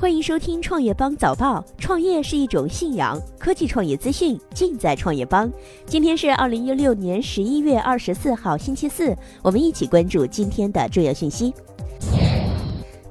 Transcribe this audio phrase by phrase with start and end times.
[0.00, 1.62] 欢迎收听创业邦早报。
[1.76, 5.52] 创业是一种信仰，科技创业资讯尽在创业邦。
[5.84, 9.14] 今天是二零一六年十一月二十四号，星期四。
[9.42, 11.52] 我们一起关注今天的重要讯息。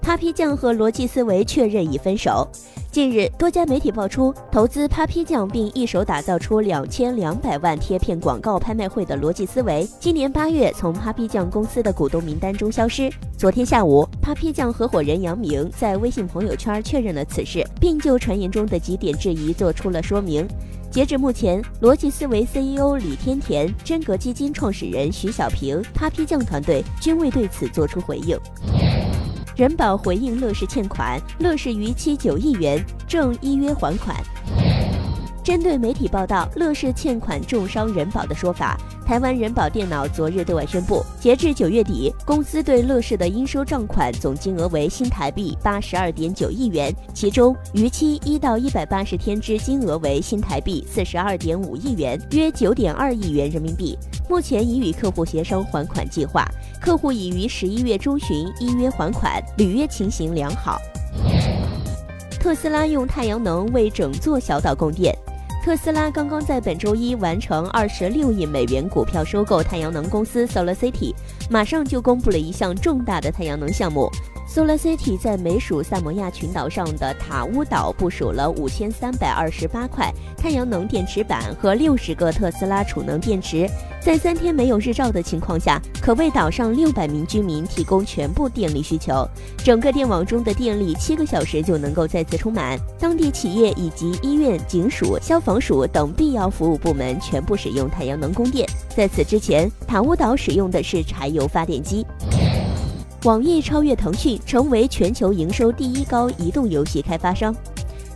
[0.10, 2.48] Papi 酱和逻辑思维确认已分手。
[2.92, 13.08] 近日，多家媒体爆出投资 Papi 酱并一手打造出两千两百万贴片广告拍卖会的逻辑思维，今年八月从 Papi 酱公司的股东名单中消失。
[13.38, 20.48] 昨天下午，Papi 酱合伙人杨明在微信朋友圈确认了此事，并就传言中的几点质疑做出了说明。
[20.90, 28.36] 截至目前，逻辑思维 CEO 李天田、真格基金创始人徐小平、Papi 酱团队均未对此作出回应。
[29.60, 34.16] 人保回应乐视欠款，乐视逾期九亿元，正依约还款。
[35.50, 53.98] 针对媒体报道乐视欠款重伤人保的说法，台湾人保电脑昨日对外宣布，截至九月底，公司对乐视的应收账款总金额为新台币八十二点九亿元，其中逾期一到一百八十天之金额为新台币四十二点五亿元，约九点二亿元人民币。
[54.30, 56.48] 目前已与客户协商还款计划，
[56.80, 60.80] 客户已于十一月中旬依约还款，履约情形良好。
[62.40, 65.12] 特斯拉用太阳能为整座小岛供电。
[65.62, 71.14] 特斯拉刚刚在本周一完成二十六亿美元股票收购太阳能公司 SolarCity，
[71.50, 74.10] 马上就公布了一项重大的太阳能项目。
[74.52, 83.70] SolarCity 在美属萨摩亚群岛上的塔乌岛部署了五千三百二十八块太阳能电池板和六十个特斯拉储能电池，
[84.02, 89.28] 在三天没有日照的情况下，可为岛上六百名居民提供全部电力需求。
[89.58, 92.80] 整个电网中的电力七个小时就能够再次充满。
[92.98, 98.68] 当地企业以及医院、警署、消防署等必要服务部门全部使用太阳能供电。
[98.96, 102.04] 在此之前，塔乌岛使用的是柴油发电机。
[103.26, 107.54] 网易超越腾讯，成为全球营收第一高移动游戏开发商。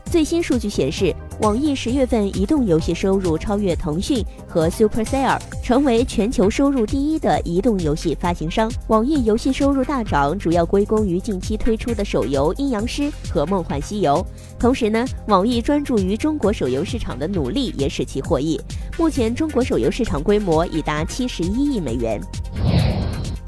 [0.06, 8.72] 最新数据显示，网易十月份移动游戏收入超越腾讯和 Supercell，成为全球收入第一的移动游戏发行商。
[8.88, 14.26] 网易游戏收入大涨，主要归功于近期推出的手游《阴阳师》和《梦幻西游》。
[14.62, 18.58] 同时呢，网易专注于中国手游市场的努力也使其获益。
[18.98, 22.22] 目前，中国手游市场规模已达七十一亿美元。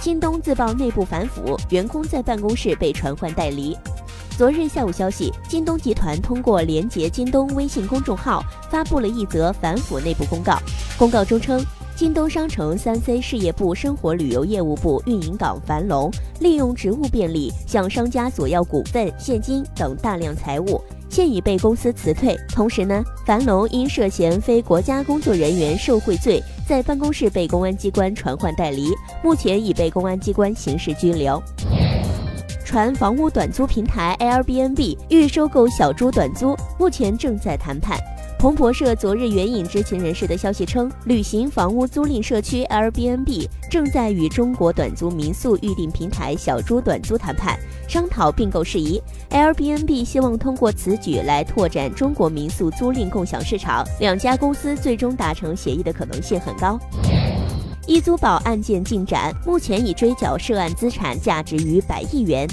[0.06, 3.76] 京东自曝内部反腐，员工在办公室被传唤带离。
[4.38, 10.60] 昨日下午消息，京东集团通过连接京东微信公众号发布了一则反腐内部公告。
[10.96, 11.60] 公告中称，
[11.96, 20.80] 京东商城三 C 事业部生活旅游业务部运营岗樊龙利用职务便利向商家索要股份、现金等大量财物，
[21.16, 22.38] 现已被公司辞退。
[22.50, 26.44] 同时呢，樊龙因涉嫌非国家工作人员受贿罪。
[26.68, 28.90] 在办公室被公安机关传唤带离，
[29.24, 31.42] 目前已被公安机关刑事拘留。
[32.66, 37.98] 传房屋短租平台 Airbnb 欲收购小猪短租，目前正在谈判。
[38.38, 49.02] 彭博社昨日援引知情人士的消息称，旅行房屋租赁社区 Airbnb 正在与中国短租民宿预订平台小猪短租谈判，商讨并购事宜。
[49.36, 56.80] Airbnb 希望通过此举来拓展中国民宿租赁共享市场，两家公司最终达成协议的可能性很高。
[57.86, 62.48] 易租宝案件进展，目前已追缴涉案资产价值逾百亿元。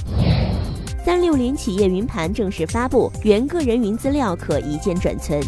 [1.05, 5.41] 三六零企业云盘正式发布，原个人云资料可一键转存。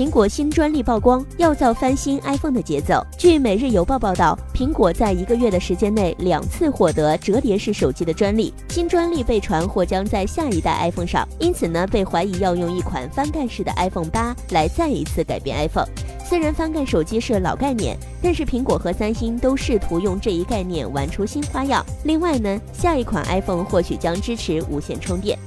[0.00, 3.06] 苹果新专利曝光，要造翻新 iPhone 的节奏。
[3.18, 15.88] 据《每日邮报》报道，苹果在一个月的时间内两次获得折叠式手机的专利，新专利被传或将在下一代 iPhone 上，因此呢，被怀疑要用一款翻盖式的 iPhone 八来再一次改变 iPhone。
[16.24, 21.84] 虽然翻盖手机是老概念，但是苹果和三星都试图用这一概念玩出新花样。
[22.04, 25.38] 另外呢，下一款 iPhone 或许将支持无线充电。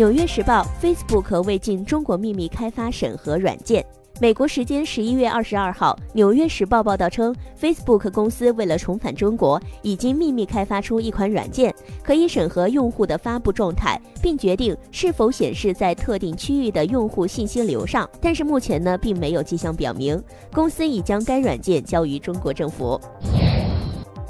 [0.00, 3.84] 纽约时报：Facebook 未尽中国秘密开发审核软件。
[4.18, 18.08] 美国时间十一月二十二号，纽约时报报道称，Facebook 公司为了重返中国，已经秘密开发出一款软件，可以审核用户的发布状态，并决定是否显示在特定区域的用户信息流上。
[18.22, 20.18] 但是目前呢，并没有迹象表明
[20.50, 22.98] 公司已将该软件交于中国政府。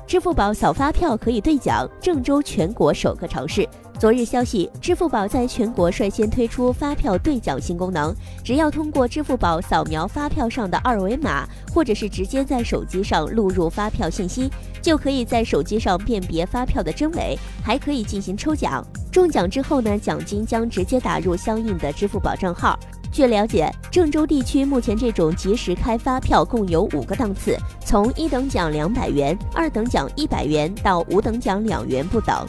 [0.05, 3.65] 支付宝扫发票可以兑奖，郑州全国首个尝试。
[4.01, 14.51] 昨日消息，支付宝在全国率先推出发票兑奖新功能，只要通过支付宝扫描发票上的二维码，或者是直接在手机上录入发票信息，
[14.81, 18.83] 就可以在手机上辨别发票的真伪，还可以进行抽奖。
[19.13, 22.81] 中奖之后呢，奖金将直接打入相应的支付宝账号。
[23.13, 27.55] 据了解，郑州地区目前这种即时开发票共有五个档次，
[27.85, 32.47] 从一等奖两百元、二等奖一百元到五等奖两元不等。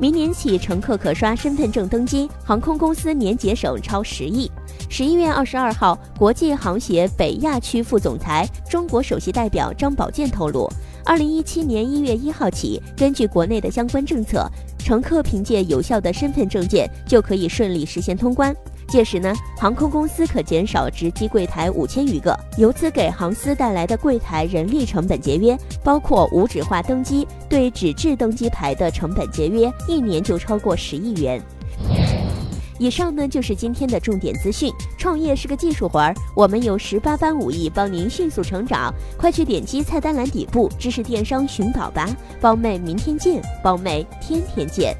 [0.00, 4.50] 明年起，乘客可刷身份证登机，航空公司年节省超十亿。
[4.88, 10.66] 十一月二十二号，国际航协北亚区副总裁、中国首席代表张宝健透露，
[11.04, 18.56] 二零一七年一月一号起，根据国内的相关政策，乘客凭借有效的身份证件就可以顺利实现通关。
[18.90, 31.40] 届时呢，航空公司可减少值机柜台五千余个，由此给航司带来的柜台人力成本节约，包括无纸化登机对纸质登机牌的成本节约，一年就超过十亿元。
[32.78, 34.72] 以上呢就是今天的重点资讯。
[34.96, 42.08] 创业是个技术活儿，我们有十八般武艺帮您迅速成长，快去点击菜单栏底部知识电商寻宝吧。
[42.40, 43.42] 包妹，明天见！
[43.62, 44.96] 包妹，天天见！